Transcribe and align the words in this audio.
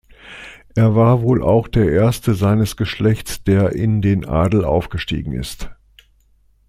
Er 0.73 0.95
war 0.95 1.21
wohl 1.21 1.43
auch 1.43 1.67
der 1.67 1.91
erste 1.91 2.33
seines 2.33 2.75
Geschlechts, 2.75 3.43
der 3.43 3.73
in 3.73 4.01
den 4.01 4.25
Adel 4.25 4.65
aufgestiegen 4.65 5.33
ist. 5.33 5.69